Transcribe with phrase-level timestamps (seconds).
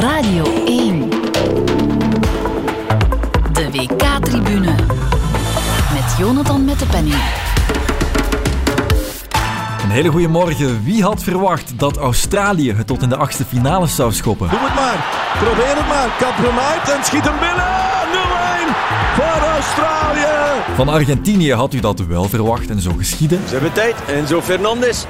[0.00, 1.10] Radio 1.
[3.52, 4.74] De WK-tribune.
[5.92, 7.16] Met Jonathan met de penning.
[9.82, 10.84] Een hele goede morgen.
[10.84, 14.48] Wie had verwacht dat Australië het tot in de achtste finale zou schoppen?
[14.48, 15.04] Doe het maar.
[15.38, 16.08] Probeer het maar.
[16.18, 17.66] Kapronaert en schiet hem binnen.
[18.64, 18.76] 0-1
[19.14, 20.62] voor Australië.
[20.74, 23.40] Van Argentinië had u dat wel verwacht en zo geschieden.
[23.46, 23.94] Ze hebben tijd.
[24.06, 25.04] Enzo Fernandes.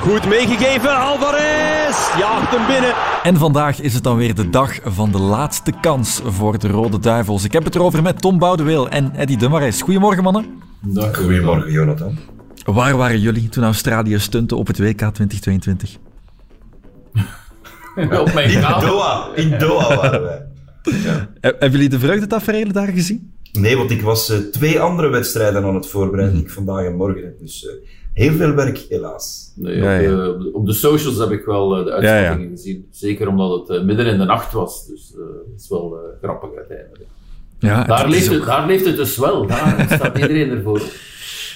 [0.00, 0.96] Goed meegegeven.
[0.96, 3.15] Alvarez jaagt hem binnen.
[3.26, 6.98] En vandaag is het dan weer de dag van de laatste kans voor de Rode
[6.98, 7.44] Duivels.
[7.44, 9.82] Ik heb het erover met Tom Boudeweel en Eddy Dummarijs.
[9.82, 10.46] Goedemorgen, mannen.
[10.80, 11.16] Dag.
[11.16, 12.18] Goedemorgen, Jonathan.
[12.64, 15.96] Waar waren jullie toen Australië stunte op het WK 2022?
[17.96, 18.60] op mijn In.
[18.60, 19.28] Doha.
[19.34, 20.46] In Doha waren wij.
[20.82, 21.30] Ja.
[21.40, 23.32] Hebben jullie de vreugdetaferelen daar gezien?
[23.52, 26.40] Nee, want ik was eh, twee andere wedstrijden aan het voorbereiden.
[26.40, 27.34] Ik vandaag en morgen.
[27.40, 27.72] Dus eh,
[28.16, 29.52] heel veel werk, helaas.
[29.56, 30.10] Nee, Ja, ja.
[30.12, 32.86] Op, de, op de- op de socials heb ik wel eh, de uitschattingen gezien.
[32.90, 34.86] Zeker omdat het eh, midden in de nacht was.
[34.86, 37.04] Dus eh, dat is wel eh, grappig uiteindelijk.
[37.58, 39.46] Ja, Daar leeft, het, ook- daar leeft het dus wel.
[39.46, 40.82] Daar staat iedereen ervoor.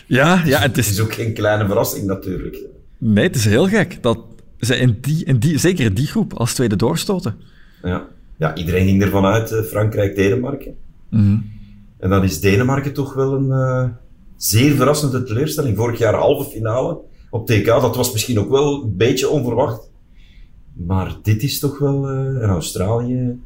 [0.07, 0.91] Ja, ja, het Het is...
[0.91, 2.59] is ook geen kleine verrassing natuurlijk.
[2.99, 4.19] Nee, het is heel gek dat
[4.59, 7.35] ze in die, in die, zeker in die groep als tweede doorstoten.
[7.83, 8.07] Ja,
[8.39, 10.75] ja iedereen ging ervan uit, eh, Frankrijk-Denemarken.
[11.99, 13.89] En dan is Denemarken toch wel een eh,
[14.43, 15.77] zeer verrassende teleurstelling.
[15.77, 16.99] Vorig jaar halve finale
[17.31, 19.91] op TK, dat was misschien ook wel een beetje onverwacht.
[20.73, 23.39] Maar dit is toch wel, eh en Australië,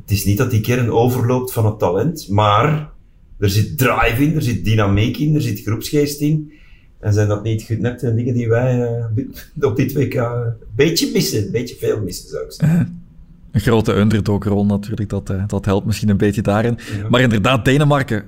[0.00, 2.90] het is niet dat die kern overloopt van het talent, maar
[3.38, 6.52] er zit drive in, er zit dynamiek in, er zit groepsgeest in.
[7.00, 9.24] En zijn dat niet net de dingen die wij eh,
[9.70, 13.02] op dit WK een beetje missen, een beetje veel missen zou ik zeggen.
[13.50, 16.78] Een grote underdog-rol natuurlijk, dat, eh, dat helpt misschien een beetje daarin.
[16.98, 17.08] Ja.
[17.08, 18.24] Maar inderdaad, Denemarken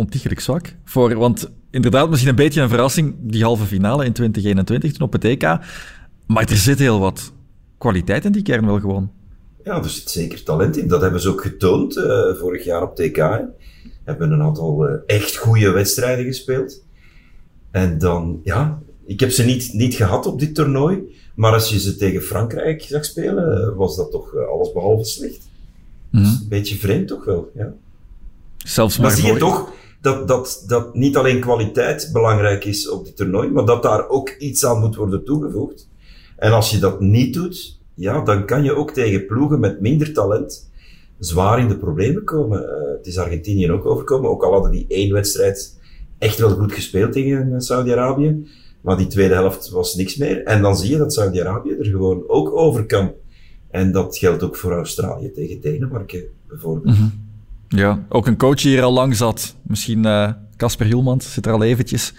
[0.00, 0.74] ontiegelijk zwak.
[0.84, 5.12] Voor, want inderdaad, misschien een beetje een verrassing, die halve finale in 2021 toen op
[5.12, 5.42] het EK.
[6.26, 7.32] Maar er zit heel wat
[7.78, 9.10] kwaliteit in die kern wel gewoon.
[9.64, 10.88] Ja, er zit zeker talent in.
[10.88, 13.16] Dat hebben ze ook getoond eh, vorig jaar op TK.
[13.16, 13.38] hè.
[14.04, 16.82] Hebben een aantal eh, echt goede wedstrijden gespeeld.
[17.70, 21.18] En dan, ja, ik heb ze niet, niet gehad op dit toernooi.
[21.34, 25.48] Maar als je ze tegen Frankrijk zag spelen, eh, was dat toch alles behalve slecht.
[26.10, 26.24] Mhm.
[26.24, 27.72] Een beetje vreemd toch wel, ja.
[28.56, 33.04] Zelfs Maar maar zie je toch dat, dat, dat niet alleen kwaliteit belangrijk is op
[33.04, 35.88] dit toernooi, maar dat daar ook iets aan moet worden toegevoegd.
[36.36, 40.12] En als je dat niet doet, ja, dan kan je ook tegen ploegen met minder
[40.12, 40.70] talent
[41.18, 42.68] zwaar in de problemen komen.
[42.68, 45.78] Eh, het is Argentinië ook overkomen, ook al hadden die één wedstrijd
[46.18, 48.46] echt wel goed gespeeld tegen eh, Saudi-Arabië.
[48.80, 50.42] Maar die tweede helft was niks meer.
[50.44, 53.12] En dan zie je dat Saudi-Arabië er gewoon ook over kan.
[53.70, 56.96] En dat geldt ook voor Australië tegen Denemarken bijvoorbeeld.
[56.96, 57.08] Mhm.
[57.76, 59.56] Ja, ook een coach die hier al lang zat.
[59.62, 62.14] Misschien eh, Casper Hielmans zit er al eventjes.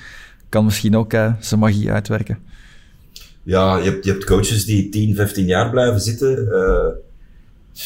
[0.50, 2.38] Kan misschien ook eh, zijn magie uitwerken.
[3.44, 6.52] Ja, je hebt, je hebt coaches die 10, 15 jaar blijven zitten.
[6.52, 6.88] Eh,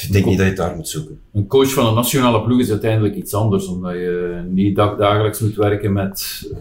[0.01, 1.19] ik denk niet dat je het daar moet zoeken.
[1.33, 5.39] Een coach van een nationale ploeg is uiteindelijk iets anders, omdat je niet dag- dagelijks
[5.39, 6.59] moet werken met eh,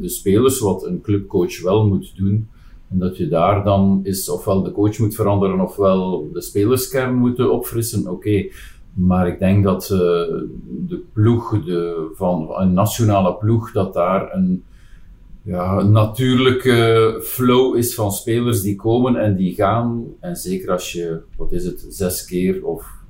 [0.00, 2.48] de spelers, wat een clubcoach wel moet doen.
[2.90, 7.52] En dat je daar dan is ofwel de coach moet veranderen, ofwel de spelerskern moeten
[7.52, 8.08] opfrissen.
[8.10, 8.44] Oké,
[8.94, 9.98] maar ik denk dat eh,
[10.86, 14.62] de ploeg de, van een nationale ploeg, dat daar een,
[15.42, 20.04] ja, een natuurlijke flow is van spelers die komen en die gaan.
[20.20, 23.00] En zeker als je, wat is het, zes keer of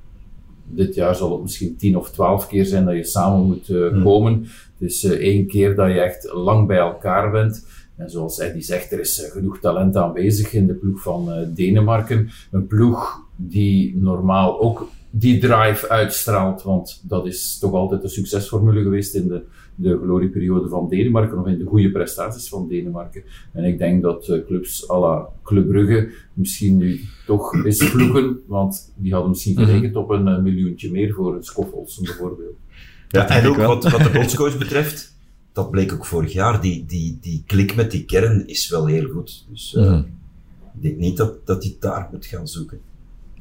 [0.65, 3.87] dit jaar zal het misschien tien of twaalf keer zijn dat je samen moet eh,
[3.87, 4.03] Hmm.
[4.03, 4.45] komen.
[4.77, 7.67] Is eh, één keer dat je echt lang bij elkaar bent.
[7.95, 12.29] En zoals Eddie zegt, er is genoeg talent aanwezig in de ploeg van Denemarken.
[12.51, 18.81] Een ploeg die normaal ook die drive uitstraalt, want dat is toch altijd de succesformule
[18.81, 19.43] geweest in de,
[19.75, 23.23] de glorieperiode van Denemarken, of in de goede prestaties van Denemarken.
[23.51, 28.39] En ik denk dat eh, clubs à la Club Brugge misschien nu toch eens vloeken,
[28.47, 32.55] want die hadden misschien gerekend op een eh, miljoentje meer voor een Skoffelsen bijvoorbeeld.
[33.09, 35.15] Ja, en ook wat, wat de bondscoach betreft,
[35.51, 39.09] dat bleek ook vorig jaar, die, die, die klik met die kern is wel heel
[39.09, 39.45] goed.
[39.49, 40.03] Dus eh, Mhm.
[40.75, 42.79] ik denk niet dat, dat hij daar moet gaan zoeken.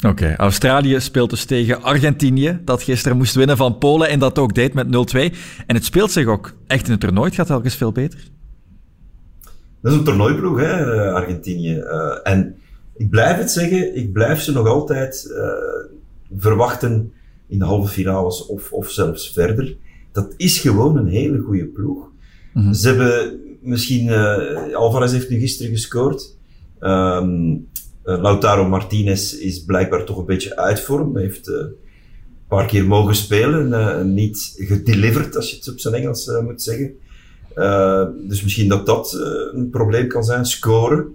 [0.09, 4.55] Oké, Australië speelt dus tegen Argentinië, dat gisteren moest winnen van Polen en dat ook
[4.55, 4.91] deed met 0-2.
[5.67, 8.19] En het speelt zich ook echt in het toernooi, het gaat telkens veel beter.
[9.81, 11.77] Dat is een toernooiploeg, hè, eh, Argentinië.
[11.77, 12.57] Eh, en
[12.97, 15.99] ik blijf het zeggen, ik blijf ze nog altijd eh,
[16.39, 17.13] verwachten
[17.49, 19.77] in de halve finales of, of zelfs verder.
[20.13, 22.11] Dat is gewoon een hele goede ploeg.
[22.55, 22.73] Mhm.
[22.73, 26.37] Ze hebben misschien, eh Alvarez heeft nu gisteren gescoord.
[26.79, 27.27] Eh,
[28.03, 31.17] Lautaro Martinez is blijkbaar toch een beetje uit vorm.
[31.17, 31.75] Heeft eh, een
[32.49, 36.63] paar keer mogen spelen, eh, niet gedelivered, als je het op zijn Engels eh, moet
[36.63, 36.95] zeggen.
[37.55, 41.15] Eh, dus misschien dat dat eh, een probleem kan zijn, scoren.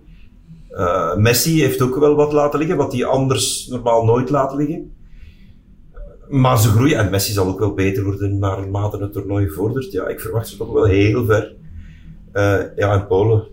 [1.18, 4.96] Messi heeft ook wel wat laten liggen, wat hij anders normaal nooit laat liggen.
[6.30, 9.92] Maar ze groeien en Messi zal ook wel beter worden naarmate het toernooi vordert.
[9.92, 11.56] Ja, ik verwacht ze toch wel heel ver.
[12.76, 13.48] Ja, en Polen.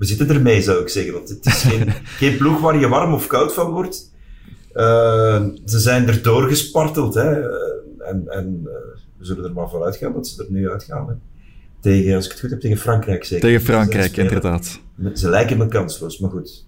[0.00, 1.12] We zitten ermee, zou ik zeggen.
[1.12, 4.12] Want het is geen, geen ploeg waar je warm of koud van wordt.
[4.74, 7.14] Uh, ze zijn er doorgesparteld.
[7.14, 7.40] Hè.
[7.98, 8.62] En, en
[9.18, 11.08] we zullen er maar vanuit gaan dat ze er nu uitgaan.
[11.08, 11.14] Hè.
[11.80, 13.48] Tegen, als ik het goed heb, tegen Frankrijk zeker.
[13.48, 14.80] Tegen Frankrijk, inderdaad.
[15.14, 16.66] Ze lijken me kansloos, maar goed.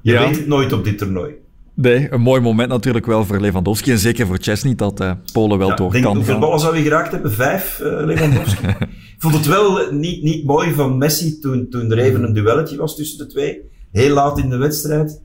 [0.00, 1.34] Je weet het nooit op dit toernooi.
[1.74, 3.90] Nee, een mooi moment natuurlijk wel voor Lewandowski.
[3.90, 6.82] En zeker voor Chesney dat Polen wel ja, door denk, kan Hoeveel ballen zou hij
[6.82, 7.32] geraakt hebben?
[7.32, 8.66] Vijf, Lewandowski?
[9.22, 12.76] ik vond het wel niet, niet mooi van Messi toen, toen er even een duelletje
[12.76, 13.60] was tussen de twee.
[13.92, 15.20] Heel laat in de wedstrijd.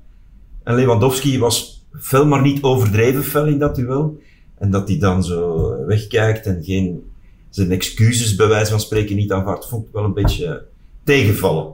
[0.64, 4.20] En Lewandowski was fel, maar niet overdreven fel in dat duel.
[4.58, 7.04] En dat hij dan zo wegkijkt en geen,
[7.50, 10.66] zijn excuses bij wijze van spreken niet aanvaardt, vond ik wel een beetje
[11.04, 11.74] tegenvallen.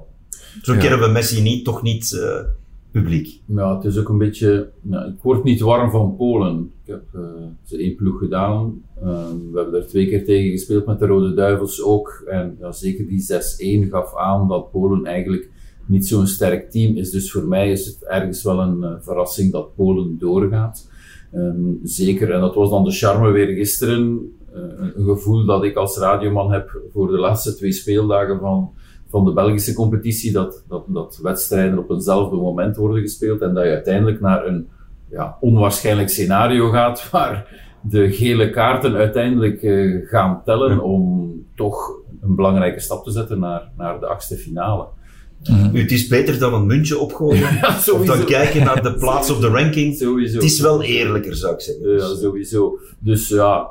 [0.62, 0.80] Zo ja.
[0.80, 2.40] kennen we Messi niet, toch niet uh,
[2.94, 3.42] publiek.
[3.46, 6.72] Ja, het is ook een beetje, nou, ik word niet warm van Polen.
[6.84, 7.22] Ik heb uh,
[7.64, 8.82] ze één ploeg gedaan.
[9.04, 12.24] Uh, we hebben er twee keer tegen gespeeld met de Rode Duivels ook.
[12.28, 15.50] En ja, zeker die 6-1 gaf aan dat Polen eigenlijk
[15.86, 17.12] niet zo'n sterk team is.
[17.12, 20.90] Dus voor mij is het ergens wel een uh, verrassing dat Polen doorgaat.
[21.34, 24.34] Um, zeker, en dat was dan de charme weer gisteren.
[24.56, 24.62] Uh,
[24.96, 28.74] een gevoel dat ik als radioman heb voor de laatste twee speeldagen van,
[29.14, 30.32] van de Belgische competitie.
[30.32, 34.68] Dat, dat, dat wedstrijden op eenzelfde moment worden gespeeld en dat je uiteindelijk naar een
[35.10, 37.48] ja, onwaarschijnlijk scenario gaat waar
[37.82, 43.72] de gele kaarten uiteindelijk uh, gaan tellen om toch een belangrijke stap te zetten naar,
[43.78, 44.88] naar de achtste finale.
[45.50, 47.56] Mm Het is beter dan een muntje opgooien.
[47.62, 49.96] ja, of dan kijken naar de plaats op de ranking.
[50.02, 50.36] Sowieso.
[50.36, 51.90] Het is wel eerlijker, zou ik zeggen.
[51.90, 52.80] Ja, sowieso.
[53.00, 53.68] Dus ja,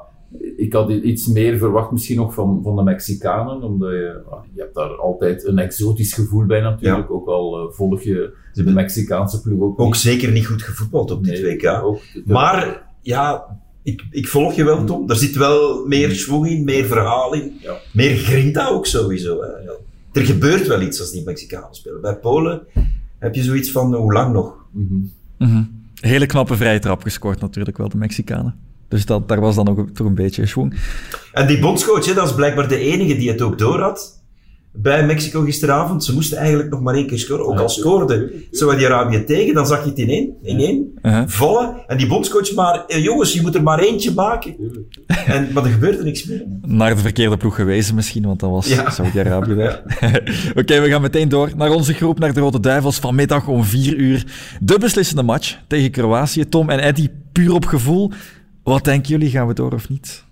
[0.56, 3.62] ik had iets meer verwacht misschien nog van, van de Mexicanen.
[3.62, 4.22] Omdat je,
[4.54, 7.10] je hebt daar altijd een exotisch gevoel bij natuurlijk.
[7.10, 11.24] Ook al uh, volg je de Mexicaanse ploeg ook Ook zeker niet goed gevoetbald op
[11.24, 11.82] dit nee, WK.
[11.84, 13.44] Ook, maar ja,
[13.82, 15.10] ik, ik volg je wel, Tom.
[15.10, 17.52] Er zit wel meer schwung in, meer verhaal in.
[17.60, 17.76] Ja.
[17.92, 19.40] Meer grinta ook sowieso.
[19.40, 19.46] Hè.
[19.46, 19.72] Ja
[20.12, 22.00] er gebeurt wel iets als die Mexicanen spelen.
[22.00, 22.62] Bij Polen
[23.18, 24.66] heb je zoiets van, hoe lang nog?
[24.70, 25.80] Mm -hmm.
[26.00, 28.54] Hele knappe vrije trap gescoord natuurlijk wel, de Mexicanen.
[28.92, 30.74] Dus dat, daar was dan ook toch een beetje schwung.
[31.32, 34.22] En die bondscoach, hè, dat is blijkbaar de enige die het ook door had
[34.72, 36.04] bij Mexico gisteravond.
[36.04, 37.46] Ze moesten eigenlijk nog maar één keer scoren.
[37.46, 41.74] Ook al scoorde Saudi-Arabië tegen, dan zag je het in één, in één vallen.
[41.86, 44.54] En die bondscoach maar, eh, jongens, je moet er maar eentje maken.
[45.06, 46.44] En, maar er gebeurde niks meer.
[46.62, 48.90] Naar de verkeerde ploeg gewezen misschien, want dat was ja.
[48.90, 49.82] Saudi-Arabië daar.
[50.58, 52.98] Oké, we gaan meteen door naar onze groep, naar de Rode Duivels.
[52.98, 54.26] Vanmiddag om vier uur
[54.60, 56.48] de beslissende match tegen Kroatië.
[56.48, 58.10] Tom en Eddie, puur op gevoel.
[58.62, 60.24] Wat denken jullie, gaan we door of niet?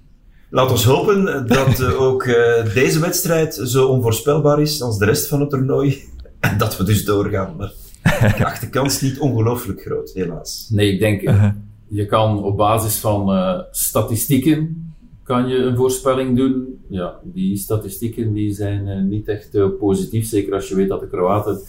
[0.51, 5.29] Laat ons hopen dat uh, ook uh, deze wedstrijd zo onvoorspelbaar is als de rest
[5.29, 5.99] van het toernooi.
[6.41, 7.57] En dat we dus doorgaan.
[7.57, 7.73] Maar
[8.03, 10.69] ik acht de kans niet ongelooflijk groot, helaas.
[10.71, 11.51] Nee, ik denk, uh -huh.
[11.89, 14.93] je kan op basis van statistieken
[15.23, 16.79] kan je een voorspelling doen.
[16.89, 20.29] Ja, die statistieken die zijn niet echt positief.
[20.29, 21.61] Zeker als je weet dat de Kroaten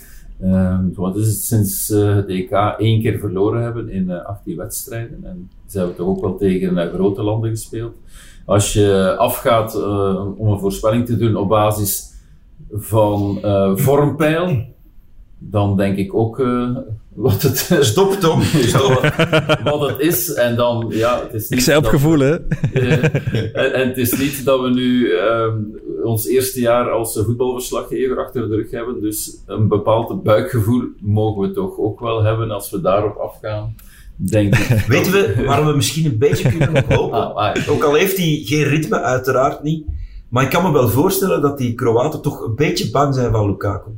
[0.95, 5.23] wat is het, sinds het EK één keer verloren hebben in 18 wedstrijden.
[5.23, 7.95] En ze hebben toch ook wel tegen grote landen gespeeld.
[8.45, 12.13] Als je afgaat uh, om een voorspelling te doen op basis
[12.71, 13.39] van
[13.75, 14.65] vormpeil,
[15.43, 16.77] dan denk ik ook uh,
[17.13, 18.41] wat het Stop, Tom.
[18.73, 19.13] Stop.
[19.63, 20.33] wat het is.
[20.33, 22.33] En dan, ja, het is niet Ik zei op gevoel, hè?
[23.53, 28.49] en, en, het is niet dat we nu um, ons eerste jaar als voetbalverslaggever achter
[28.49, 29.01] de rug hebben.
[29.01, 33.75] Dus een bepaald buikgevoel mogen we toch ook wel hebben als we daarop afgaan.
[34.15, 34.67] Denk ik.
[34.87, 37.17] Weten we waarom we misschien een beetje kunnen hopen?
[37.17, 39.85] Ah, ah, Ook al heeft hij geen ritme, uiteraard niet.
[40.29, 43.47] Maar ik kan me wel voorstellen dat die Kroaten toch een beetje bang zijn van
[43.47, 43.89] Lukaku.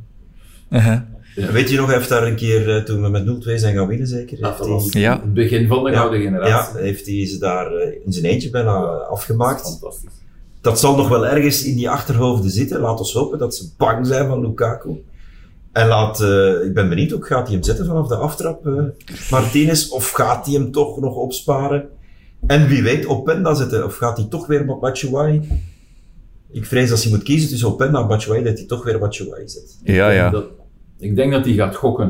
[0.70, 1.00] Uh -huh.
[1.34, 1.52] Ja.
[1.52, 3.86] Weet je nog, hij heeft daar een keer, uh, toen we met 0-2 zijn gaan
[3.86, 5.20] winnen zeker, heeft dat was ja.
[5.20, 6.78] het begin van de ja, gouden generatie.
[6.78, 8.72] Ja, heeft hij ze daar uh, in zijn eentje bijna
[9.10, 9.62] afgemaakt.
[9.62, 10.22] Dat fantastisch.
[10.60, 12.80] Dat zal nog wel ergens in die achterhoofden zitten.
[12.80, 15.02] Laat ons hopen dat ze bang zijn van Lukaku.
[15.72, 18.82] En laat, uh, ik ben benieuwd ook, gaat hij hem zetten vanaf de aftrap, uh,
[19.30, 21.88] Martinez, of gaat hij hem toch nog opsparen?
[22.46, 25.48] En wie weet, Openda zetten, of gaat hij toch weer op Batshuayi?
[26.50, 29.48] Ik vrees als hij moet kiezen tussen Openda en Batshuayi, dat hij toch weer Batshuayi
[29.48, 29.78] zet.
[29.82, 30.30] Ja, ja.
[30.30, 30.44] Dat,
[30.98, 32.06] ik denk dat hij gaat gokken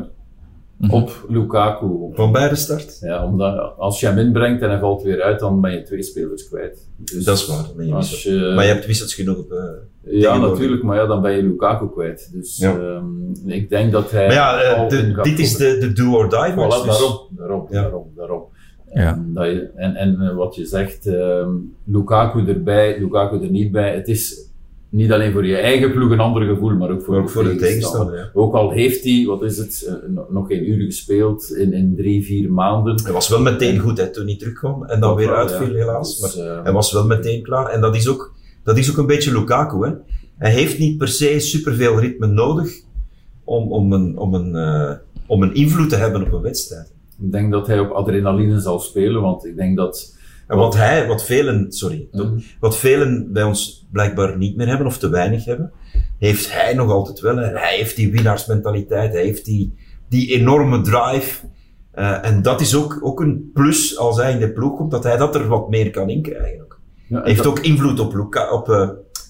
[0.76, 1.02] mm -hmm.
[1.02, 1.86] op Lukaku.
[2.12, 2.98] Van bij de start?
[3.00, 6.02] Ja, omdat als je hem inbrengt en hij valt weer uit, dan ben je twee
[6.02, 6.88] spelers kwijt.
[6.96, 7.84] Dus dat is waar.
[7.84, 9.52] Je als je, maar je hebt wissels genoeg op...
[9.52, 12.32] Uh, ja, natuurlijk, maar ja, dan ben je Lukaku kwijt.
[12.32, 12.76] Dus ja.
[12.76, 14.26] um, ik denk dat hij.
[14.26, 16.82] Maar ja, uh, de, dit is de, de do or die match.
[16.82, 16.98] Voilà, dus.
[16.98, 17.82] daarom, daarom, ja.
[17.82, 18.42] daarom, daarom.
[18.94, 19.12] Ja.
[19.14, 23.94] En, dat je, en, en wat je zegt, um, Lukaku erbij, Lukaku er niet bij.
[23.94, 24.50] Het is
[24.94, 27.44] niet alleen voor je eigen ploeg een ander gevoel, maar ook voor, ook de, voor
[27.44, 28.30] de tegenstander.
[28.34, 29.94] Ook al heeft hij, wat is het, eh,
[30.28, 33.02] nog geen uur gespeeld in, in drie, vier maanden.
[33.02, 36.20] Hij was wel meteen goed hè, toen hij terugkwam en dan weer uitviel helaas.
[36.20, 37.66] Dus, maar uh, hij was wel meteen klaar.
[37.66, 39.86] En dat is ook, dat is ook een beetje Lukaku.
[39.86, 39.92] Hè.
[40.38, 42.80] Hij heeft niet per se superveel ritme nodig
[43.44, 44.92] om, om, een, om, een, uh,
[45.26, 46.92] om een invloed te hebben op een wedstrijd.
[47.22, 50.13] Ik denk dat hij op adrenaline zal spelen, want ik denk dat
[50.46, 52.42] en wat hij, wat velen, sorry, mm.
[52.60, 55.72] wat velen bij ons blijkbaar niet meer hebben of te weinig hebben,
[56.18, 57.38] heeft hij nog altijd wel.
[57.38, 59.74] En hij heeft die winnaarsmentaliteit, hij heeft die,
[60.08, 61.46] die enorme drive.
[61.94, 65.04] Uh, en dat is ook, ook een plus als hij in de ploeg komt, dat
[65.04, 66.62] hij dat er wat meer kan inkrijgen.
[66.62, 66.80] Ook.
[67.06, 67.46] Ja, heeft dat...
[67.46, 68.88] ook invloed op, Luca, op, uh,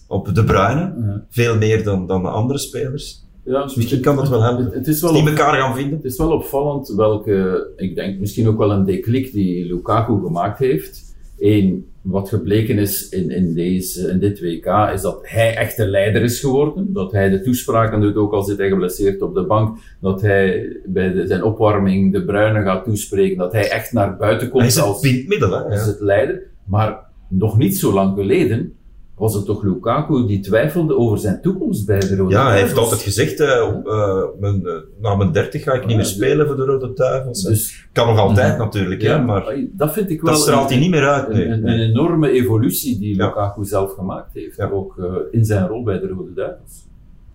[0.09, 1.25] op de Bruinen, ja.
[1.31, 3.24] veel meer dan, dan de andere spelers.
[3.45, 4.71] Ja, dus misschien kan dat wel hebben.
[4.73, 5.97] Het, is wel die elkaar gaan vinden.
[5.97, 10.59] Het is wel opvallend welke, ik denk misschien ook wel een declic die Lukaku gemaakt
[10.59, 11.17] heeft.
[11.39, 15.87] Eén, wat gebleken is in, in, deze, in dit WK, is dat hij echt de
[15.87, 16.93] leider is geworden.
[16.93, 19.79] Dat hij de toespraken doet, ook al zit hij geblesseerd op de bank.
[20.01, 23.37] Dat hij bij de, zijn opwarming de Bruine gaat toespreken.
[23.37, 25.63] Dat hij echt naar buiten komt hij is als, middel, hè?
[25.63, 26.43] als het leider.
[26.65, 26.99] Maar
[27.29, 28.75] nog niet zo lang geleden
[29.17, 32.77] was het toch Lukaku die twijfelde over zijn toekomst bij de Rode Ja, hij heeft
[32.77, 33.49] altijd gezegd, uh,
[33.85, 37.43] uh, mijn, uh, na mijn dertig ga ik niet meer spelen voor de Rode Duivels.
[37.43, 40.91] Dus, kan nog altijd natuurlijk, ja, maar dat vind ik wel dat straalt hij niet
[40.91, 41.29] meer uit.
[41.29, 44.95] Een, een, een, enorme evolutie die Lukaku zelf gemaakt heeft, ook
[45.31, 46.85] in zijn rol bij de Rode Duivels.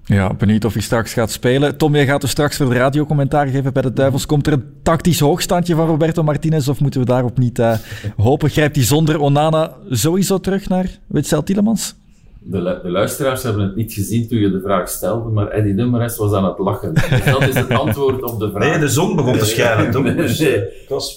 [0.09, 1.77] Ja, benieuwd of hij straks gaat spelen.
[1.77, 4.25] Tom, jij gaat dus straks voor de radiocommentaar geven bij de Duivels.
[4.25, 7.73] Komt er een tactisch hoogstandje van Roberto Martinez of moeten we daarop niet uh,
[8.17, 8.49] hopen?
[8.49, 11.95] Grijpt hij zonder Onana sowieso terug naar Witzel Tielemans?
[12.39, 16.17] De, de, luisteraars hebben het niet gezien toen je de vraag stelde, maar Eddie Dummeres
[16.17, 16.93] was aan het lachen.
[16.93, 18.69] Dus dat is het antwoord op de vraag.
[18.69, 20.17] Nee, de zon begon te schijnen?
[20.17, 20.63] Dus, nee,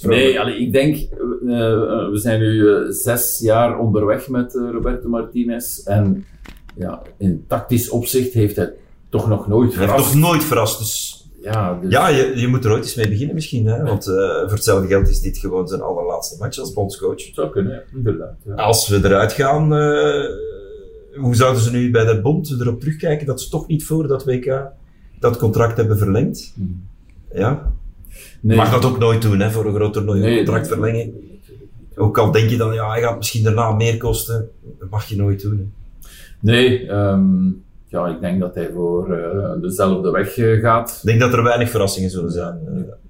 [0.02, 1.08] nee allee, ik denk, uh,
[2.10, 6.24] we zijn nu uh, zes jaar onderweg met Roberto Martinez en
[6.74, 8.72] ja, in tactisch opzicht heeft hij
[9.08, 9.92] toch nog nooit verrast.
[9.92, 11.26] Hij heeft nog nooit verrast, dus...
[11.42, 11.90] Ja, dus...
[11.90, 13.82] ja je, je moet er ooit eens mee beginnen misschien, hè?
[13.82, 17.20] want uh, voor hetzelfde geld is dit gewoon zijn allerlaatste match als bondscoach.
[17.20, 18.34] Zou kunnen, ja, inderdaad.
[18.46, 18.54] Ja.
[18.54, 20.24] Als we eruit gaan, uh,
[21.20, 24.24] hoe zouden ze nu bij de bond erop terugkijken dat ze toch niet voor dat
[24.24, 24.62] WK
[25.18, 26.52] dat contract hebben verlengd?
[26.54, 26.84] Hmm.
[27.32, 27.72] Ja?
[28.40, 31.12] Nee, Mag dat ook nooit doen, hè, voor een groot toernooi, nee, contract verlengen.
[31.96, 35.16] Ook al denk je dan, ja, hij gaat misschien daarna meer kosten, dat mag je
[35.16, 35.58] nooit doen.
[35.58, 35.81] Hè.
[36.42, 40.98] Nee, um, ja, ik denk dat hij voor uh, dezelfde weg uh, gaat.
[41.02, 42.58] Ik denk dat er weinig verrassingen zullen zijn.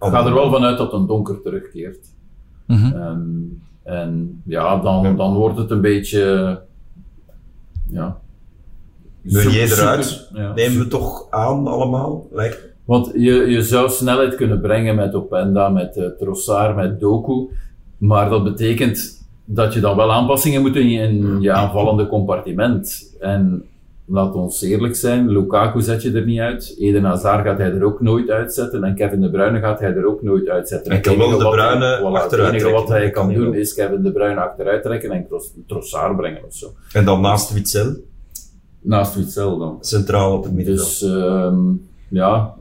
[0.01, 2.07] ik ga er wel vanuit dat een donker terugkeert.
[2.67, 3.03] Mm -hmm.
[3.03, 6.61] um, en ja, dan, dan wordt het een beetje.
[7.91, 8.21] Ja.
[9.23, 12.27] Meunier eruit, ja, nemen we toch aan allemaal?
[12.31, 17.49] Lijkt Want je, je zou snelheid kunnen brengen met Openda, met uh, Trossard, met Doku.
[17.99, 19.22] Maar dat betekent
[19.55, 23.15] dat je dan wel aanpassingen moet doen in je aanvallende compartiment.
[23.21, 23.65] En
[24.07, 26.77] laat ons eerlijk zijn, Lukaku zet je er niet uit.
[26.79, 28.85] Eden Hazard gaat hij er ook nooit uitzetten.
[28.85, 30.93] En Kevin De Bruyne gaat hij er ook nooit uitzetten.
[30.93, 34.13] En kan wel De Bruyne voilà, Het enige wat hij kan, doen is Kevin De
[34.13, 35.27] Bruyne achteruit trekken en
[35.67, 36.73] Trossard brengen of zo.
[36.93, 37.97] En dan naast Witzel?
[38.81, 39.79] Naast Witzel dan.
[39.81, 40.77] Centraal op het midden.
[40.77, 42.55] Dus um, ja,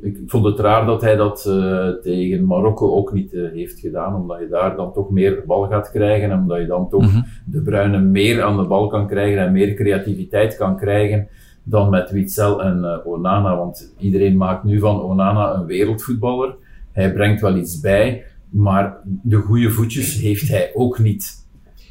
[0.00, 4.14] ik vond het raar dat hij dat uh, tegen Marokko ook niet uh, heeft gedaan,
[4.14, 7.08] omdat je daar dan toch meer bal gaat krijgen en omdat je dan toch mm
[7.08, 7.24] -hmm.
[7.44, 11.28] de Bruine meer aan de bal kan krijgen en meer creativiteit kan krijgen
[11.62, 13.56] dan met Witzel en uh, Onana.
[13.56, 16.54] Want iedereen maakt nu van Onana een wereldvoetballer.
[16.92, 21.47] Hij brengt wel iets bij, maar de goede voetjes heeft hij ook niet.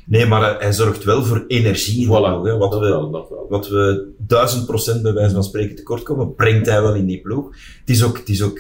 [0.07, 2.07] Nee, maar hij zorgt wel voor energie.
[2.07, 2.57] Voilà, hè.
[2.57, 6.81] Wat, we, wel, wat we duizend procent bij wijze van spreken tekort komen, brengt hij
[6.81, 7.49] wel in die ploeg.
[7.79, 8.57] Het is ook, het is ook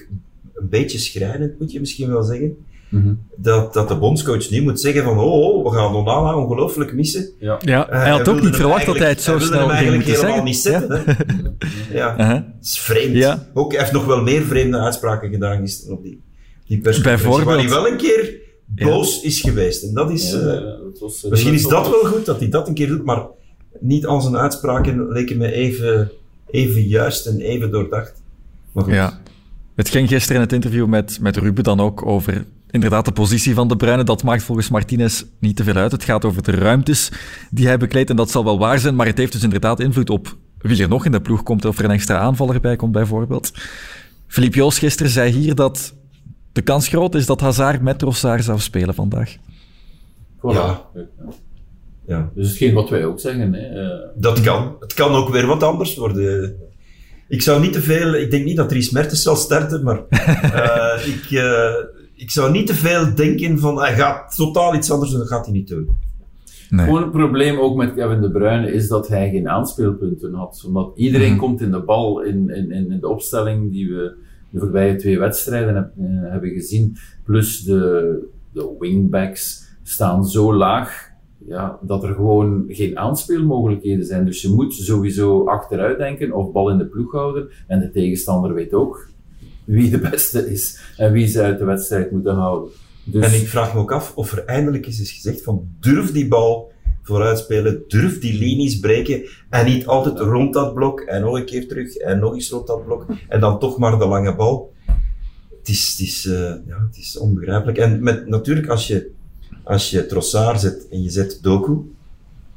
[0.53, 2.57] een beetje schrijnend, moet je misschien wel zeggen.
[2.89, 3.19] Mm -hmm.
[3.35, 7.29] dat, dat de bondscoach nu moet zeggen van, oh, oh we gaan Onana ongelooflijk missen.
[7.39, 10.15] Ja, ja uh, hij had ook niet verwacht dat hij het zo snel ging moeten
[10.15, 10.43] zeggen.
[10.43, 11.03] niet zetten.
[11.91, 12.19] Ja, ja.
[12.19, 12.35] Uh -huh.
[12.35, 13.15] het is vreemd.
[13.15, 13.47] Ja.
[13.53, 16.21] Ook, hij heeft nog wel meer vreemde uitspraken gedaan gisteren op die,
[16.67, 17.27] die persconferentie.
[17.27, 17.69] Bijvoorbeeld.
[17.69, 19.83] Waar hij wel een keer boos is geweest.
[19.83, 22.67] En dat is, uh, dat was, uh, misschien is dat wel goed dat hij dat
[22.67, 23.25] een keer doet, maar
[23.79, 26.11] niet al zijn uitspraken leken me even,
[26.49, 28.21] even juist en even doordacht.
[28.71, 28.93] Maar goed.
[28.93, 29.19] Ja.
[29.75, 33.53] Het ging gisteren in het interview met, met Ruben dan ook over inderdaad de positie
[33.53, 34.03] van de Bruine.
[34.03, 35.91] Dat maakt volgens Martinez niet te veel uit.
[35.91, 37.11] Het gaat over de ruimtes
[37.51, 40.09] die hij bekleedt en dat zal wel waar zijn, maar het heeft dus inderdaad invloed
[40.09, 42.91] op wie er nog in de ploeg komt, of er een extra aanvaller bij komt
[42.91, 43.51] bijvoorbeeld.
[44.27, 45.93] Philippe Joos gisteren zei hier dat
[46.51, 49.37] de kans groot is dat Hazard met Trossard zou spelen vandaag.
[50.37, 50.43] Voilà.
[50.43, 50.89] Ja.
[52.05, 52.31] ja.
[52.35, 53.53] Dus hetgeen wat wij ook zeggen.
[53.53, 53.83] Hè.
[53.83, 54.75] Uh, dat kan.
[54.79, 56.55] Het kan ook weer wat anders worden.
[57.27, 58.13] Ik zou niet te veel...
[58.13, 61.73] Ik denk niet dat Dries Mertens zal starten, maar uh, ik, uh,
[62.15, 65.45] ik zou niet te veel denken van hij gaat totaal iets anders doen, dat gaat
[65.45, 65.89] hij niet doen.
[66.69, 70.63] Gewoon het probleem ook met Kevin De Bruyne is dat hij geen aanspeelpunten had.
[70.65, 71.39] Omdat iedereen mhm.
[71.39, 74.15] komt in de bal in, in, in de opstelling die we
[74.49, 76.97] de voorbije twee wedstrijden heb, eh, hebben gezien.
[77.23, 81.11] Plus de, de wingbacks staan zo laag
[81.47, 84.25] ja, dat er gewoon geen aanspeelmogelijkheden zijn.
[84.25, 87.49] Dus je moet sowieso achteruit denken of bal in de ploeg houden.
[87.67, 89.09] En de tegenstander weet ook
[89.65, 92.71] wie de beste is en wie ze uit de wedstrijd moeten houden.
[93.03, 93.25] Dus...
[93.25, 96.27] En ik vraag me ook af of er eindelijk eens is gezegd van durf die
[96.27, 101.35] bal vooruit spelen, durf die linies breken en niet altijd rond dat blok en nog
[101.35, 104.35] een keer terug en nog eens rond dat blok en dan toch maar de lange
[104.35, 104.73] bal.
[105.59, 106.33] Het is, het is, uh,
[106.67, 107.77] ja, het is onbegrijpelijk.
[107.77, 109.11] En met, natuurlijk als je,
[109.67, 111.73] als je Trossard zet en je zet Doku,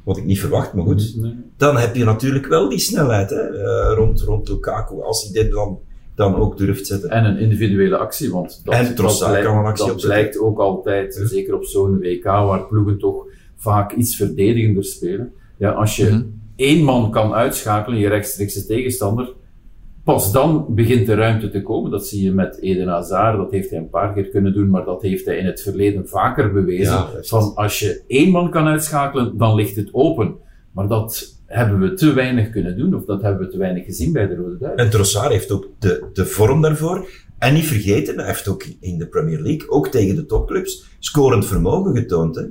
[0.03, 1.17] wat ik niet verwacht, maar goed,
[1.57, 5.01] dan heb je natuurlijk wel die snelheid hè, uh, rond, rond Lukaku.
[5.01, 5.79] Als hij dit dan
[6.15, 7.09] dan ook durft zetten.
[7.09, 11.21] En een individuele actie, want dat, en dat, kan een actie dat blijkt ook altijd,
[11.23, 13.25] zeker op zo'n WK, waar ploegen toch
[13.55, 15.33] vaak iets verdedigender spelen.
[15.57, 19.33] Ja, als je mm één man kan uitschakelen, je rechtstreekse tegenstander,
[20.03, 21.91] pas dan begint de ruimte te komen.
[21.91, 24.85] Dat zie je met Eden Hazard, dat heeft hij een paar keer kunnen doen, maar
[24.85, 27.05] dat heeft hij in het verleden vaker bewezen.
[27.21, 30.35] van als je één man kan uitschakelen, dan ligt het open.
[30.71, 34.13] Maar dat hebben we te weinig kunnen doen, of dat hebben we te weinig gezien
[34.13, 34.85] bij de Rode Duivels.
[34.85, 37.09] En Trossard heeft ook de, de vorm daarvoor.
[37.37, 41.45] En niet vergeten, hij heeft ook in de Premier League, ook tegen de topclubs, scorend
[41.45, 42.35] vermogen getoond.
[42.35, 42.43] Hè?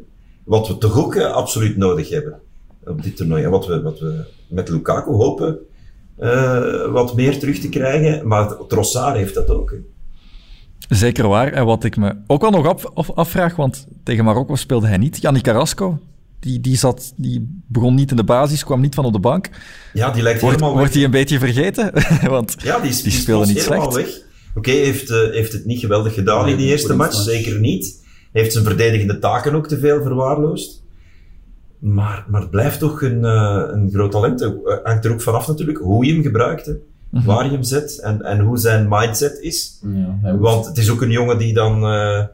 [0.45, 2.41] Wat we toch ook uh, absoluut nodig hebben
[2.85, 3.45] op dit toernooi.
[3.45, 5.59] En wat we, wat we met Lukaku hopen
[6.93, 8.29] wat meer terug te krijgen.
[8.29, 9.71] Maar Trossard heeft dat ook.
[9.71, 9.77] Hè?
[10.97, 11.53] Zeker waar.
[11.53, 15.21] En wat ik me ook wel nog af, afvraag, want tegen Marokko speelde hij niet.
[15.21, 15.99] Yannick Carrasco,
[16.41, 19.51] die, die, zat, die begon niet in de basis, kwam niet van op de bank.
[19.93, 21.93] Ja, die lijkt wordt, helemaal Wordt hij een beetje vergeten?
[22.29, 23.95] Want ja, die, die, speelde niet slecht.
[23.95, 24.23] Weg.
[24.55, 28.05] Oké, heeft, uh, heeft het niet geweldig gedaan in die eerste match, zeker niet.
[28.33, 30.80] Heeft zijn verdedigende taken ook te veel verwaarloosd.
[31.81, 34.41] Maar, maar het blijft toch een, uh, een groot talent.
[34.41, 36.67] Het uh, hangt er ook vanaf natuurlijk hoe je hem gebruikt.
[36.67, 36.73] Hè.
[36.73, 37.25] Mm -hmm.
[37.25, 39.81] Waar je hem zet en, en hoe zijn mindset is.
[40.23, 42.25] Ja, Want het is ook een jongen die dan uh,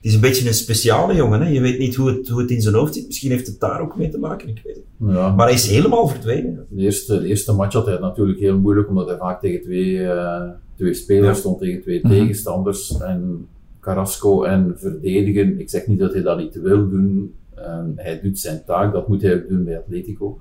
[0.00, 1.40] het is een beetje een speciale jongen.
[1.40, 1.48] Hè?
[1.48, 3.06] Je weet niet hoe het, hoe het in zijn hoofd zit.
[3.06, 5.12] Misschien heeft het daar ook mee te maken, ik weet het.
[5.14, 5.34] Ja.
[5.34, 6.66] Maar hij is helemaal verdwenen.
[6.68, 9.92] De eerste, de eerste match had hij natuurlijk heel moeilijk, omdat hij vaak tegen twee,
[9.94, 10.42] uh,
[10.76, 11.34] twee spelers ja.
[11.34, 12.10] stond, tegen twee -hmm.
[12.10, 13.00] tegenstanders.
[13.00, 13.46] En
[13.80, 17.34] Carrasco en verdedigen, ik zeg niet dat hij dat niet wil doen.
[17.66, 20.38] Um, hij doet zijn taak, dat moet hij ook doen bij Atletico.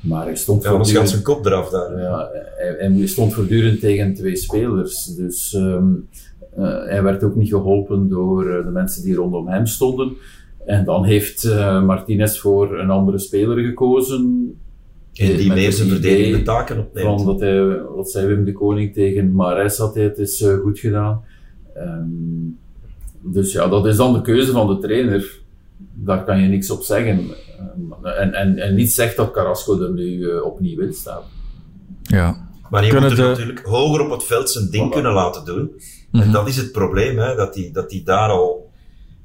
[0.00, 0.98] Maar hij stond ja, voortdurend...
[0.98, 2.00] gaat zijn kop eraf daar.
[2.00, 5.04] Ja, hij, hij, stond voortdurend tegen twee spelers.
[5.04, 6.08] Dus um,
[6.58, 10.12] uh, hij werd ook niet geholpen door uh, de mensen die rondom hem stonden.
[10.66, 14.54] En dan heeft uh, Martinez voor een andere speler gekozen.
[15.14, 17.06] En die meer zijn verdedigende taken opneemt.
[17.06, 20.78] Van dat hij, wat zei Wim de Koning tegen Mares had hij het is goed
[20.78, 21.24] gedaan.
[21.76, 22.58] Um,
[23.20, 25.37] dus ja, dat is dan de keuze van de trainer.
[26.04, 27.30] Daar kan je niks op zeggen.
[28.02, 31.24] En, en, en niet zegt dat Carrasco er nu opnieuw in staat.
[32.02, 32.48] Ja.
[32.70, 33.22] Maar je moet er de...
[33.22, 34.92] natuurlijk hoger op het veld zijn ding voilà.
[34.92, 35.72] kunnen laten doen.
[36.12, 36.32] En mhm.
[36.32, 38.70] dat is het probleem, hè, dat hij dat daar al,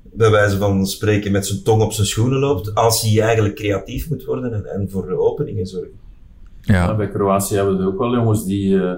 [0.02, 4.10] bij wijze van spreken, met zijn tong op zijn schoenen loopt, als hij eigenlijk creatief
[4.10, 6.00] moet worden en, en voor openingen zorgen.
[6.62, 6.74] Ja.
[6.74, 6.96] ja.
[6.96, 8.94] bij Kroatië hebben we ook wel jongens die uh,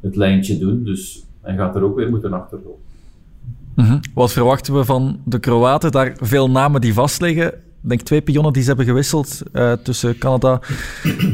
[0.00, 2.91] het lijntje doen, dus hij gaat er ook weer moeten achterlopen.
[3.74, 4.00] Mm -hmm.
[4.14, 5.90] Wat verwachten we van de Kroaten?
[5.90, 7.46] Daar veel namen die vastliggen.
[7.82, 10.60] Ik denk twee pionnen die ze hebben gewisseld uh, tussen Canada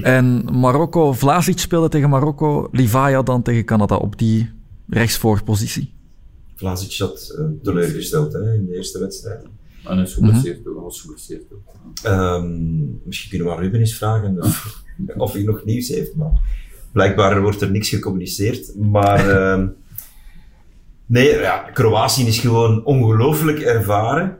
[0.02, 1.12] en Marokko.
[1.12, 4.50] Vlasic speelde tegen Marokko, Livaja dan tegen Canada op die
[4.88, 5.92] rechtsvoorpositie.
[6.54, 9.44] Vlasic had uh, teleurgesteld hè, in de eerste wedstrijd.
[9.84, 10.82] En is geblesseerd mm -hmm.
[10.82, 11.42] was geblesseerd
[12.06, 14.82] um, misschien kunnen we aan Ruben eens vragen of,
[15.16, 16.40] of hij nog nieuws heeft, maar
[16.92, 18.76] blijkbaar wordt er niks gecommuniceerd.
[18.76, 19.66] Maar uh,
[21.08, 24.38] nee, ja, Kroatië is gewoon ongelooflijk ervaren.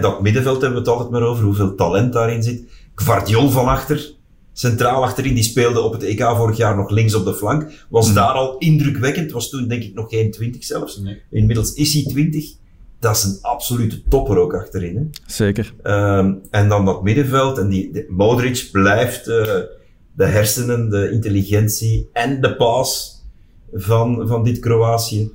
[0.00, 2.62] Dat middenveld hebben we het altijd maar over, hoeveel talent daarin zit.
[2.94, 4.14] Gvardiol van achter,
[4.52, 7.70] centraal achterin, die speelde op het EK vorig jaar nog links op de flank.
[7.88, 8.14] Was mm.
[8.14, 10.98] daar al indrukwekkend, was toen denk ik nog geen 20 zelfs.
[10.98, 11.22] Nee.
[11.30, 12.52] Inmiddels is hij 20.
[13.00, 14.96] Dat is een absolute topper ook achterin.
[14.96, 15.02] Hè?
[15.26, 15.74] Zeker.
[15.82, 19.44] Um, en dan dat middenveld, en die, de, Modric blijft uh,
[20.12, 23.22] de hersenen, de intelligentie en de paas
[23.72, 25.30] van, van dit Kroatië.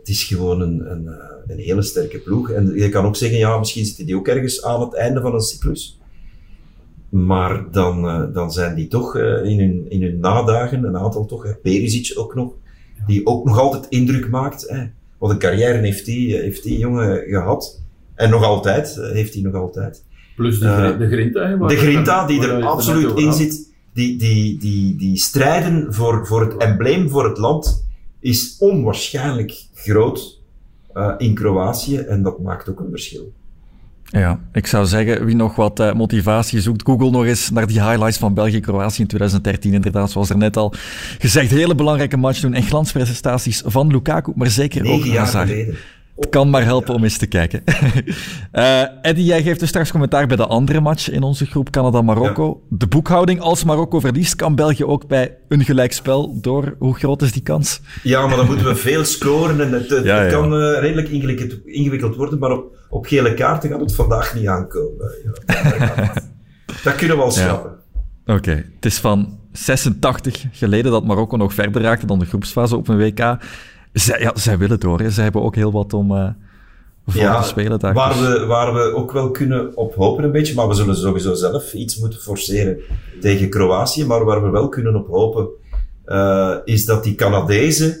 [0.00, 1.06] Het is gewoon een, een,
[1.46, 2.50] een hele sterke ploeg.
[2.50, 5.34] En je kan ook zeggen, ja, misschien zitten die ook ergens aan het einde van
[5.34, 6.00] een cyclus.
[7.08, 11.26] Maar dan, uh, dan zijn die toch uh, in, hun, in hun nadagen, een aantal
[11.26, 12.52] toch, hè, Perisic ook nog,
[13.06, 14.68] die ook nog altijd indruk maakt.
[14.68, 14.84] Hè.
[15.18, 17.80] Wat een carrière heeft die, heeft die jongen gehad.
[18.14, 20.04] En nog altijd, heeft hij nog altijd.
[20.36, 21.56] Plus de, uh, de Grinta.
[21.56, 23.68] De Grinta, die er absoluut in zit.
[23.94, 27.86] Die, die, die, die strijden voor, voor het embleem, voor het land,
[28.20, 30.40] is onwaarschijnlijk groot
[31.18, 31.96] in Kroatië.
[31.96, 33.32] En dat maakt ook een verschil.
[34.10, 37.82] Ja, ik zou zeggen, wie nog wat uh, motivatie zoekt, google nog eens naar die
[37.82, 39.72] highlights van België-Kroatië in 2013.
[39.72, 40.74] Inderdaad, zoals er net al
[41.18, 45.48] gezegd, hele belangrijke match doen en glansprestaties van Lukaku, maar zeker ook Hazard.
[45.48, 45.76] Geleden.
[46.16, 47.62] Het kan maar helpen om eens te kijken.
[48.52, 52.62] uh, Eddie, jij geeft dus straks commentaar bij de andere match in onze groep Canada-Marokko.
[52.68, 56.76] De boekhouding, als Marokko verliest, kan België ook bij een gelijkspel door.
[56.78, 57.80] Hoe groot is die kans?
[58.02, 61.08] Ja, maar dan moeten we veel scoren en het, kan uh, redelijk
[61.64, 65.10] ingewikkeld worden, maar op, op gele kaarten gaat het vandaag niet aankomen.
[66.84, 67.78] Dat kunnen we al schrappen.
[68.26, 72.88] Oké, het is van 86 geleden dat Marokko nog verder raakte dan de groepsfase op
[72.88, 73.38] een WK.
[73.92, 75.00] Zij, ja, zij willen door.
[75.00, 75.10] Hè.
[75.10, 76.28] Zij hebben ook heel wat om uh,
[77.06, 77.78] voor ja, te spelen.
[77.78, 77.94] Daar.
[77.94, 81.34] Waar, we, waar we ook wel kunnen op hopen een beetje, maar we zullen sowieso
[81.34, 82.80] zelf iets moeten forceren
[83.20, 84.06] tegen Kroatië.
[84.06, 85.48] Maar waar we wel kunnen op hopen,
[86.06, 87.96] uh, is dat die Canadezen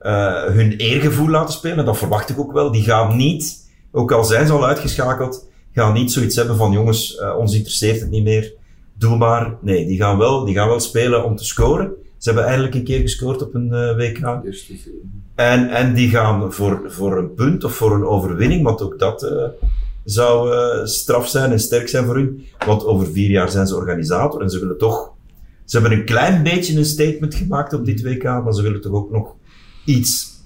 [0.00, 1.84] uh, hun eergevoel laten spelen.
[1.84, 2.72] Dat verwacht ik ook wel.
[2.72, 7.20] Die gaan niet, ook al zijn ze al uitgeschakeld, gaan niet zoiets hebben van jongens,
[7.38, 8.52] ons interesseert het niet meer.
[8.94, 9.56] Doe maar.
[9.60, 11.92] Nee, die gaan wel, die gaan wel spelen om te scoren.
[12.18, 14.42] Ze hebben eindelijk een keer gescoord op een uh, WK.
[15.34, 19.22] En, en die gaan voor, voor een punt of voor een overwinning, want ook dat
[19.22, 19.44] uh,
[20.04, 22.46] zou uh, straf zijn en sterk zijn voor hun.
[22.66, 25.12] Want over vier jaar zijn ze organisator en ze willen toch...
[25.64, 28.92] Ze hebben een klein beetje een statement gemaakt op dit WK, maar ze willen toch
[28.92, 29.34] ook nog
[29.84, 30.36] iets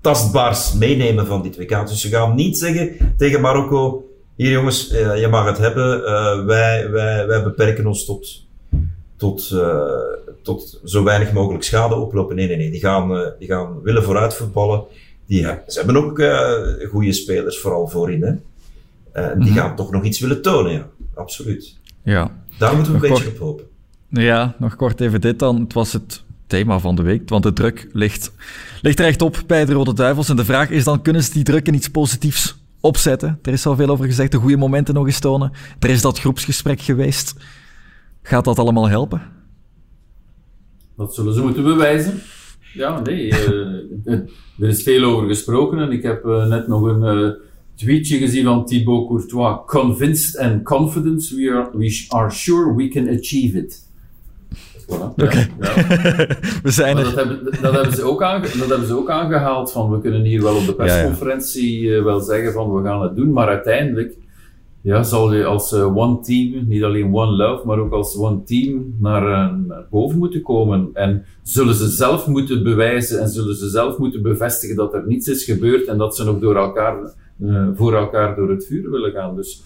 [0.00, 1.86] tastbaars meenemen van dit WK.
[1.86, 6.04] Dus ze gaan niet zeggen tegen Marokko, hier jongens, je mag het hebben,
[6.46, 8.42] wij, wij, wij beperken ons tot
[9.22, 9.50] tot,
[10.42, 12.36] tot zo weinig mogelijk schade oplopen.
[12.36, 12.70] Nee, nee, nee.
[12.70, 14.84] Die gaan, uh, die gaan willen vooruit voetballen.
[15.26, 16.50] Die, ze hebben ook uh,
[16.90, 18.22] goede spelers, vooral voorin.
[18.22, 18.32] Hè.
[18.32, 19.56] die mm -hmm.
[19.56, 20.86] gaan toch nog iets willen tonen, ja.
[21.14, 21.78] Absoluut.
[22.02, 22.30] Ja.
[22.58, 23.64] Daar moeten we nog een beetje op hopen.
[24.08, 25.60] Ja, nog kort even dit dan.
[25.60, 28.32] Het was het thema van de week, want de druk ligt,
[28.80, 30.28] ligt recht op bij de Rode Duivels.
[30.28, 33.38] En de vraag is dan, kunnen ze die druk in iets positiefs opzetten?
[33.42, 35.52] Er is al veel over gezegd, de goede momenten nog eens tonen.
[35.78, 37.34] Er is dat groepsgesprek geweest.
[38.22, 39.22] Gaat dat allemaal helpen?
[41.02, 42.20] Dat zullen ze moeten bewijzen.
[42.74, 43.26] Ja, nee.
[43.26, 43.38] Uh,
[44.60, 47.30] er is veel over gesproken en ik heb uh, net nog een uh,
[47.74, 49.58] tweetje gezien van Thibaut Courtois.
[49.66, 53.90] Convinced and confident, we are, we are sure we can achieve it.
[54.86, 55.14] Voilà.
[55.16, 55.30] Ja,
[56.62, 57.04] we zijn er.
[57.04, 60.22] Dat hebben, dat, hebben ze ook aange, dat hebben ze ook aangehaald van we kunnen
[60.24, 64.16] hier wel op de persconferentie ja, wel zeggen van we gaan het doen, maar uiteindelijk
[64.82, 68.42] ja, zal je als uh, one team, niet alleen one love, maar ook als one
[68.42, 70.90] team naar, uh, naar, boven moeten komen.
[70.92, 75.28] En zullen ze zelf moeten bewijzen en zullen ze zelf moeten bevestigen dat er niets
[75.28, 79.12] is gebeurd en dat ze nog door elkaar, uh, voor elkaar door het vuur willen
[79.12, 79.36] gaan.
[79.36, 79.62] Dus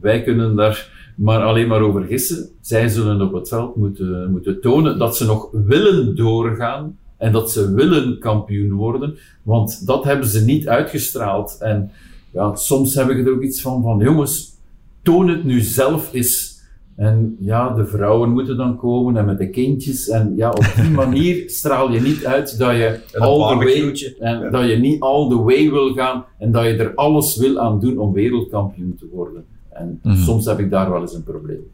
[0.00, 2.48] wij kunnen daar maar alleen maar over gissen.
[2.60, 7.50] Zij zullen op het veld moeten, moeten tonen dat ze nog willen doorgaan en dat
[7.50, 11.56] ze willen kampioen worden, want dat hebben ze niet uitgestraald.
[11.60, 11.90] En
[12.34, 14.54] ja, soms heb ik er ook iets van, van jongens,
[15.02, 16.52] toon het nu zelf eens.
[16.96, 20.08] En ja, de vrouwen moeten dan komen en met de kindjes.
[20.08, 24.50] En ja, op die manier straal je niet uit dat je, all the way, en
[24.50, 27.80] dat je niet all the way wil gaan en dat je er alles wil aan
[27.80, 29.44] doen om wereldkampioen te worden.
[29.70, 30.16] En mhm.
[30.16, 31.66] soms heb ik daar wel eens een probleem.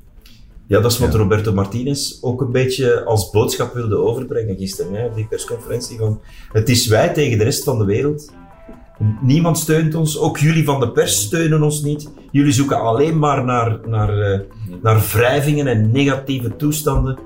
[0.66, 5.06] Ja, dat is wat Roberto Martinez ook een beetje als boodschap wilde overbrengen gisteren hè,
[5.06, 5.98] op die persconferentie.
[5.98, 6.20] Van,
[6.52, 8.32] het is wij tegen de rest van de wereld.
[9.20, 12.10] Niemand steunt ons, ook jullie van de pers steunen ons niet.
[12.30, 14.40] Jullie zoeken alleen maar naar, naar, uh,
[14.82, 17.18] naar wrijvingen en negatieve toestanden.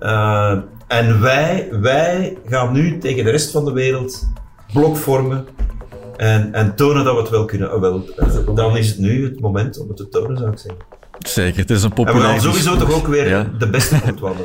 [0.00, 4.28] Uh, en wij, wij gaan nu tegen de rest van de wereld
[4.72, 5.46] blok vormen
[6.16, 7.68] en, en tonen dat we het wel kunnen.
[7.68, 8.04] Uh, wel,
[8.54, 10.99] dan is het nu het moment om het te tonen, zou ik zeggen.
[11.28, 12.28] Zeker, het is een populair...
[12.28, 14.36] En we gaan sowieso toch ook weer de beste voetballer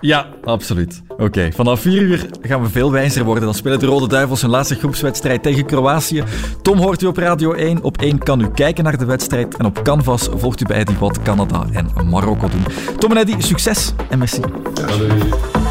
[0.00, 1.02] Ja, absoluut.
[1.18, 3.44] Oké, vanaf 4 uur gaan we veel wijzer worden.
[3.44, 6.24] Dan spelen de Rode Duivels hun laatste groepswedstrijd tegen Kroatië.
[6.62, 7.82] Tom hoort u op Radio 1.
[7.82, 9.56] Op 1 kan u kijken naar de wedstrijd.
[9.56, 12.64] En op Canvas volgt u bij Eddie wat Canada en Marokko doen.
[12.98, 14.40] Tom en Eddie, succes en merci.
[14.74, 15.63] Ja,